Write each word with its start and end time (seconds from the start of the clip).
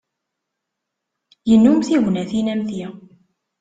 Yennum 1.49 1.77
tignatin 1.87 2.47
am 2.53 2.61
ti. 2.69 2.81